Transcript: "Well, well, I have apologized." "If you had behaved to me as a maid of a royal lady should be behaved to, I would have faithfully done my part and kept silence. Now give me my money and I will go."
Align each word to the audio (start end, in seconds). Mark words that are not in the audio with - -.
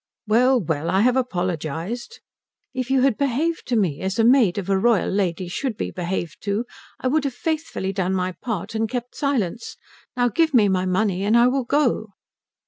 "Well, 0.25 0.59
well, 0.59 0.89
I 0.89 1.01
have 1.01 1.15
apologized." 1.15 2.21
"If 2.73 2.89
you 2.89 3.01
had 3.01 3.19
behaved 3.19 3.67
to 3.67 3.75
me 3.75 3.99
as 4.01 4.17
a 4.17 4.23
maid 4.23 4.57
of 4.57 4.67
a 4.67 4.75
royal 4.75 5.11
lady 5.11 5.47
should 5.47 5.77
be 5.77 5.91
behaved 5.91 6.41
to, 6.45 6.65
I 6.99 7.07
would 7.07 7.23
have 7.23 7.35
faithfully 7.35 7.93
done 7.93 8.15
my 8.15 8.31
part 8.31 8.73
and 8.73 8.89
kept 8.89 9.13
silence. 9.15 9.77
Now 10.17 10.29
give 10.29 10.55
me 10.55 10.69
my 10.69 10.87
money 10.87 11.23
and 11.23 11.37
I 11.37 11.45
will 11.45 11.65
go." 11.65 12.13